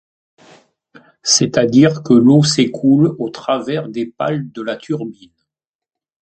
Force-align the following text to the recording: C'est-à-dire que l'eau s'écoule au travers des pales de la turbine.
C'est-à-dire 1.21 2.01
que 2.01 2.15
l'eau 2.15 2.41
s'écoule 2.43 3.15
au 3.19 3.29
travers 3.29 3.87
des 3.87 4.07
pales 4.07 4.49
de 4.51 4.63
la 4.63 4.75
turbine. 4.75 5.29